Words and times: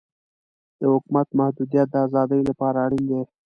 د 0.79 0.81
حکومت 0.93 1.27
محدودیت 1.39 1.87
د 1.91 1.95
ازادۍ 2.05 2.41
لپاره 2.49 2.77
اړین 2.85 3.03
دی. 3.09 3.21